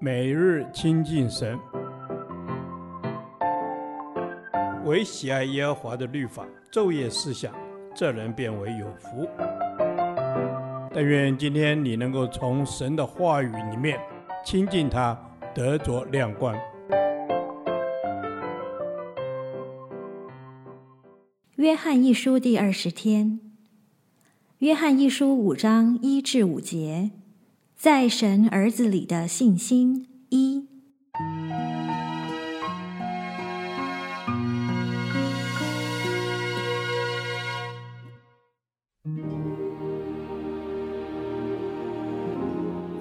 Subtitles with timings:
[0.00, 1.58] 每日亲近神，
[4.84, 7.54] 唯喜爱耶和华的律法，昼夜思想，
[7.94, 9.28] 这人便为有福。
[10.92, 13.98] 但愿今天你能够从神的话语里面
[14.44, 15.18] 亲近他，
[15.54, 16.54] 得着亮光。
[21.56, 23.40] 约翰一书第二十天，
[24.58, 27.10] 约翰一书五章一至五节，
[27.84, 30.66] 在神儿子里的信心一。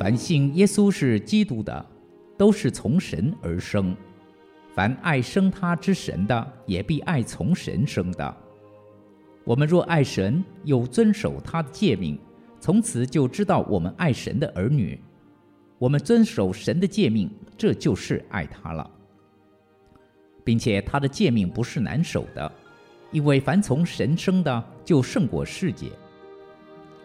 [0.00, 1.86] 凡信耶稣是基督的，
[2.36, 3.94] 都是从神而生；
[4.74, 8.36] 凡爱生他之神的，也必爱从神生的。
[9.44, 12.18] 我们若爱神，又遵守他的诫命，
[12.62, 14.96] 从此就知道我们爱神的儿女。
[15.80, 18.88] 我们遵守神的诫命，这就是爱他了，
[20.44, 22.52] 并且他的诫命不是难守的，
[23.10, 25.90] 因为凡从神生的，就胜过世界。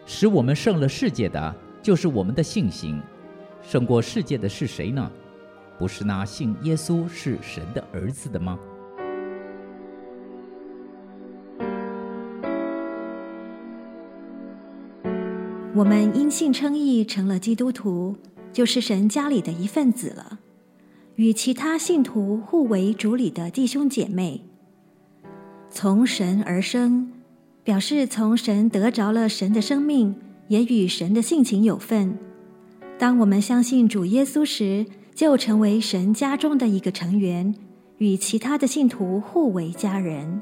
[0.06, 1.52] 使我们胜了世界的，
[1.82, 3.02] 就是我们的信心。
[3.60, 5.10] 胜过世界的是谁呢？
[5.76, 8.56] 不是那信耶稣是神的儿子的吗？
[15.74, 18.16] 我们因信称义，成了基督徒，
[18.52, 20.40] 就是神家里的一份子了，
[21.16, 24.42] 与其他信徒互为主里的弟兄姐妹。
[25.70, 27.12] 从神而生，
[27.62, 30.16] 表示从神得着了神的生命，
[30.48, 32.18] 也与神的性情有份。
[32.98, 37.54] 当我们相信主耶稣时，就成为神家中的一个成员，
[37.98, 40.40] 与其他的信徒互为家人。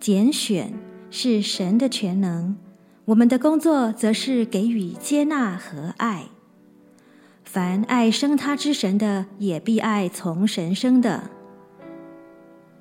[0.00, 0.72] 拣选
[1.10, 2.56] 是神的全能。
[3.10, 6.26] 我们的工作则是给予接纳和爱。
[7.42, 11.28] 凡爱生他之神的，也必爱从神生的。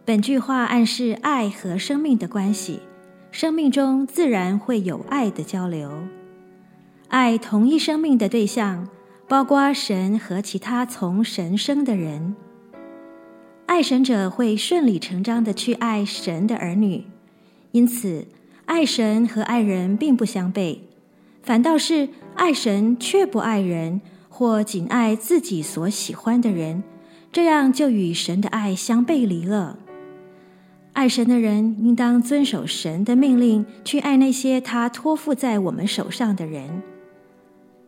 [0.05, 2.81] 本句话暗示爱和生命的关系，
[3.31, 5.91] 生命中自然会有爱的交流。
[7.07, 8.87] 爱同一生命的对象，
[9.27, 12.35] 包括神和其他从神生的人。
[13.65, 17.05] 爱神者会顺理成章地去爱神的儿女，
[17.71, 18.27] 因此，
[18.69, 20.77] 爱神和爱人并不相悖，
[21.41, 23.99] 反倒是爱神却不爱人，
[24.29, 26.83] 或仅爱自己所喜欢的人，
[27.31, 29.79] 这样就与神的爱相背离了。
[30.93, 36.83] 爱神的人应当遵守神的命令，去爱那些他托付在我们手上的人。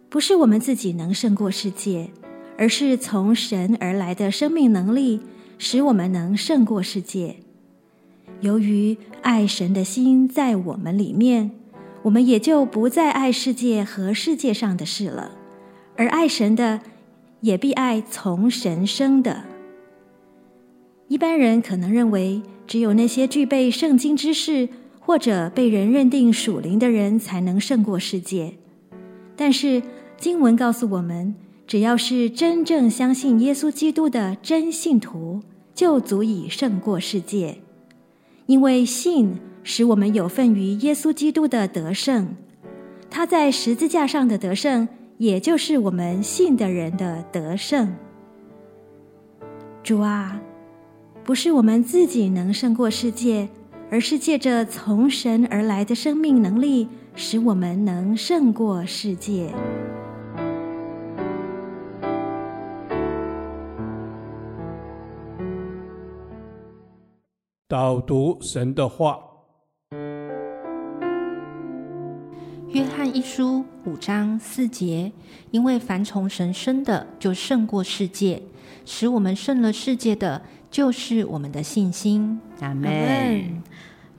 [0.10, 2.10] 不是我们自己能胜过世界，
[2.58, 5.20] 而是从神而来的生命能力，
[5.60, 7.36] 使我们能胜过世界。
[8.42, 11.52] 由于爱神的心在我们里面，
[12.02, 15.32] 我们也就不再爱世界和世界上的事了，
[15.96, 16.82] 而爱神的，
[17.42, 19.44] 也必爱从神生的。
[21.08, 24.68] 一般人可能认为，只有那些具备圣经知识
[25.00, 28.56] 或者被人认定属灵的人才能胜过世界。
[29.36, 29.84] 但是
[30.18, 31.36] 经文告诉我们，
[31.68, 35.42] 只要是真正相信耶稣基督的真信徒，
[35.76, 37.58] 就足以胜过世界。
[38.46, 42.36] 因为信使我们有份于耶稣基督的得胜，
[43.10, 44.88] 他在十字架上的得胜，
[45.18, 47.94] 也就是我们信的人的得胜。
[49.84, 50.42] 主啊，
[51.24, 53.50] 不是我们自己能胜过世界，
[53.90, 59.54] 而是借着从神而来的生命能力，使我们能胜过世界。
[67.72, 69.18] 导读神的话，
[72.68, 75.10] 约翰一书五章四节，
[75.52, 78.42] 因为凡从神生的，就胜过世界；
[78.86, 82.42] 使我们胜了世界的，就是我们的信心。
[82.60, 83.64] 阿门。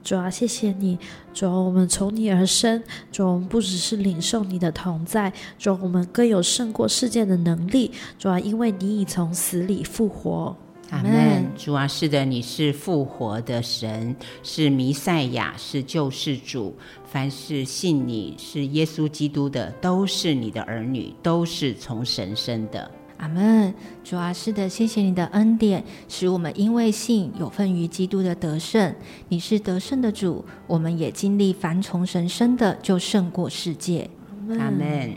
[0.02, 0.98] 主啊，谢谢你，
[1.34, 7.90] 主啊，我们从你而生，主，我们不只是领受你的同在，主，我们更有胜过世界的能力。
[8.18, 10.56] 主啊，因为你已从死里复活。
[10.92, 16.76] 阿门，主啊，是的，你是复活的神，是弥赛亚，是救世主。
[17.06, 22.90] 凡是信你是耶稣基督的，都是你的儿女，都是从神生的。
[23.16, 23.72] 阿门，
[24.04, 28.94] 主啊，是的，谢谢你的恩典，使我们因为信有份于基督的得胜。
[29.30, 34.10] 你是得胜的主，我们也经历凡从神生的，就胜过世界。
[34.58, 35.16] 阿门。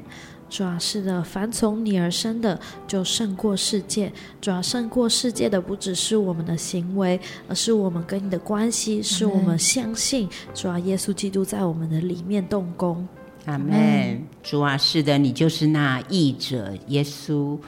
[0.55, 2.57] 主啊，是的，凡从你而生的，
[2.87, 4.09] 就胜过世界。
[4.39, 7.19] 主啊，胜过世界的不只是我们的行为，
[7.49, 13.05] 而是我们跟你的关系，是我们相信主啊，耶稣基督在我们的里面动工。
[13.47, 14.23] 阿门。
[14.41, 17.59] 主啊，是的，你就是那义者耶稣。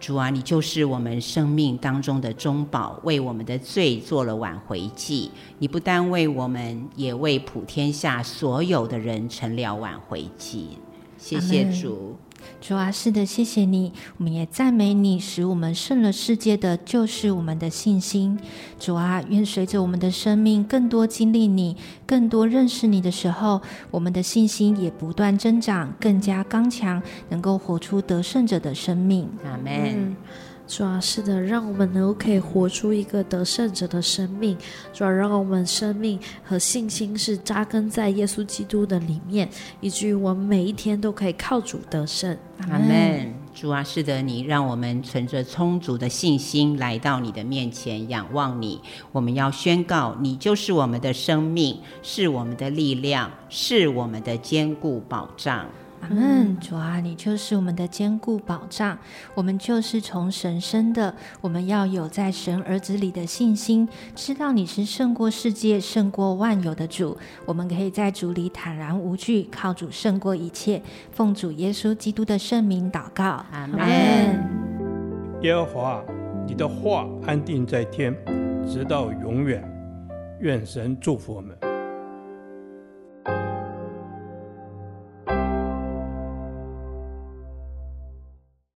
[0.00, 5.30] 主啊，你就是我们生命当中的中保，为我们的罪做了挽回祭。
[5.58, 10.78] 你不单为我们，也为普天下所有的人成了挽回祭。
[11.18, 12.16] 谢谢主。
[12.60, 18.38] 主啊，是的，谢谢你，我们也赞美你，使我们胜了世界的就是我们的信心。
[18.78, 21.76] 主啊，愿随着我们的生命更多经历你，
[22.06, 23.60] 更多认识你的时候，
[23.90, 29.28] 我们的信心也不断增长，更加刚强，能够活出得胜者的生命。
[29.44, 29.66] 阿门。
[29.66, 30.16] 嗯
[30.66, 34.56] 主要是的，让我们能够可以活出一个得胜者的生命。
[34.92, 39.48] 主要让我们生命和信心是扎根在耶稣基督的里面，
[39.80, 42.36] 以至于我们每一天都可以靠主得胜。
[42.68, 43.32] 阿门。
[43.54, 48.78] 主啊，是的，你让我们存着充足的信心来到你的面前，仰望你。
[49.12, 55.64] 我们要宣告，你就是我们的生命，是我们的力量，是我们的坚固保障。
[56.00, 58.98] 阿门，主啊，你就是我们的坚固保障，
[59.34, 70.82] 我们就是从神生的，我们要有在神儿子里的信心，知道你是胜过世界、胜过万有的主，我们可以在主里坦然无惧，靠主胜过一切，
[71.12, 73.80] 奉主耶稣基督的圣名祷告，阿门。
[75.42, 76.04] 耶和华，
[76.46, 78.14] 你的话安定在天，
[78.66, 79.62] 直到永远。
[80.40, 81.56] 愿神祝福我们。